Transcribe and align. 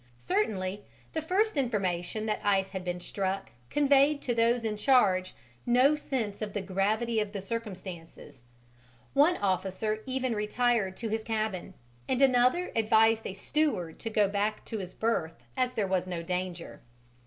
Certainly 0.17 0.83
the 1.13 1.21
first 1.21 1.55
information 1.55 2.25
that 2.25 2.41
ice 2.43 2.71
had 2.71 2.83
been 2.83 2.99
struck 2.99 3.51
conveyed 3.69 4.19
to 4.23 4.33
those 4.33 4.65
in 4.65 4.75
charge 4.75 5.35
no 5.63 5.95
sense 5.95 6.41
of 6.41 6.53
the 6.53 6.61
gravity 6.63 7.19
of 7.19 7.33
the 7.33 7.39
circumstances: 7.39 8.43
one 9.13 9.37
officer 9.37 10.01
even 10.07 10.33
retired 10.33 10.97
to 10.97 11.09
his 11.09 11.23
cabin 11.23 11.75
and 12.09 12.19
another 12.19 12.71
advised 12.75 13.27
a 13.27 13.33
steward 13.33 13.99
to 13.99 14.09
go 14.09 14.27
back 14.27 14.65
to 14.65 14.79
his 14.79 14.95
berth 14.95 15.37
as 15.55 15.73
there 15.73 15.85
was 15.87 16.07
no 16.07 16.23
danger. 16.23 16.81